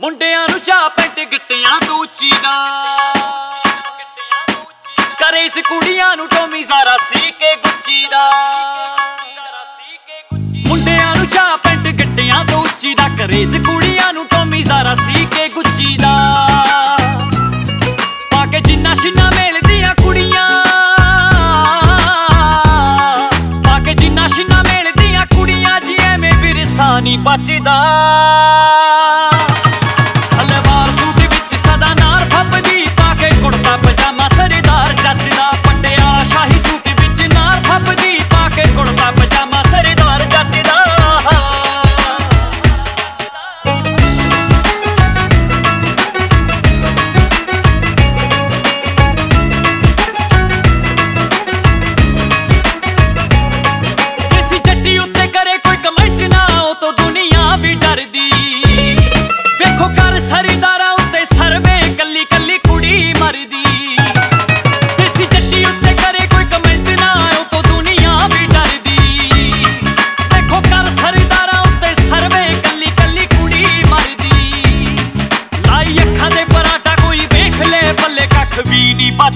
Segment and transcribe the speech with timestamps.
[0.00, 2.54] ਮੁੰਡਿਆਂ ਨੂੰ ਚਾ ਪੈਂਟ ਗਿੱਟਿਆਂ ਤੋਂ ਉੱਚੀ ਦਾ।
[5.20, 8.30] ਕਰੇ ਇਸ ਕੁੜੀਆਂ ਨੂੰ ਟੋਮੀ ਸਾਰਾ ਸੀ ਕੇ ਗੁੱਚੀ ਦਾ।
[10.68, 15.24] ਮੁੰਡਿਆਂ ਨੂੰ ਚਾ ਪੈਂਟ ਗਿੱਟਿਆਂ ਤੋਂ ਉੱਚੀ ਦਾ। ਕਰੇ ਇਸ ਕੁੜੀਆਂ ਨੂੰ ਟੋਮੀ ਸਾਰਾ ਸੀ
[15.24, 16.16] ਕੇ ਗੁੱਚੀ ਦਾ।
[18.30, 20.50] ਪਾ ਕੇ ਜਿੰਨਾ ਸ਼ਿਨਾ ਮੇਲਦੀਆਂ ਕੁੜੀਆਂ।
[23.64, 27.80] ਪਾ ਕੇ ਜਿੰਨਾ ਸ਼ਿਨਾ ਮੇਲਦੀਆਂ ਕੁੜੀਆਂ, ਜੀ ਐਵੇਂ ਵਿਰਸਾ ਨਹੀਂ ਬਚਦਾ।
[38.88, 39.63] on my pajamas.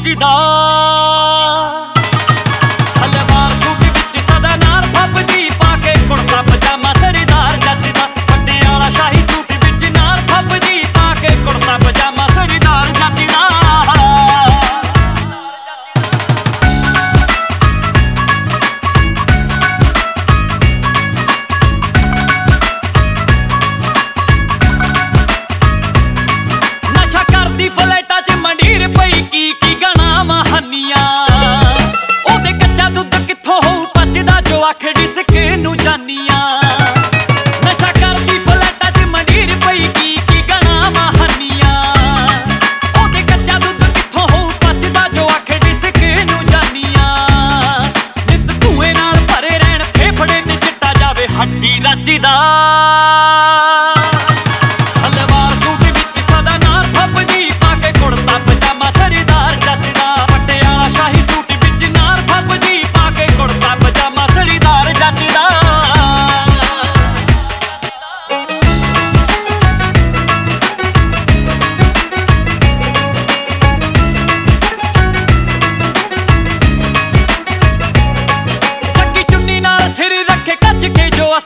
[0.00, 1.17] 知道。
[51.40, 52.34] ਹੱਡੀ ਰੱਜਦਾ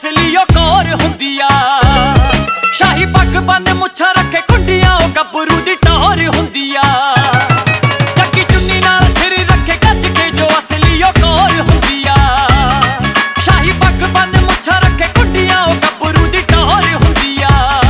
[0.03, 1.49] ਅਸਲੀ ਉਹ ਕੌਰ ਹੁੰਦੀ ਆ
[2.75, 6.83] ਸ਼ਾਹੀ ਪੱਗ ਬੰਨ ਮੁੱਛਾਂ ਰੱਖੇ ਕੁੰਡੀਆਂ, ਉਹ ਗੱਭਰੂ ਦੀ ਟੌਰ ਹੁੰਦੀ ਆ
[8.17, 12.17] ਚੱਕੀ ਚੁੰਨੀ ਨਾਲ ਸਿਰ ਰੱਖੇ ਗੱਜ ਕੇ ਜੋ ਅਸਲੀ ਉਹ ਕੌਰ ਹੁੰਦੀ ਆ
[13.41, 17.83] ਸ਼ਾਹੀ ਪੱਗ ਬੰਨ ਮੁੱਛਾਂ ਰੱਖੇ ਕੁੰਡੀਆਂ, ਉਹ ਗੱਭਰੂ ਦੀ ਟੌਰ ਹੁੰਦੀ ਆ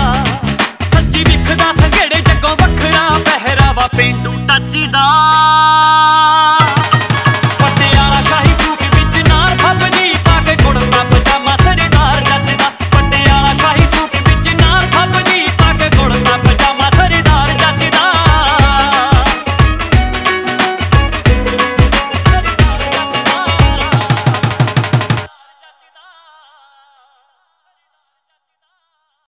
[0.94, 5.41] ਸੱਚੀ ਵਿਖਦਾ ਸਗੜੇ ਜੱਗੋਂ ਵੱਖਰਾ ਪਹਿਰਾਵਾ ਪਿੰਡੂ ਟੱਚੀ ਦਾ।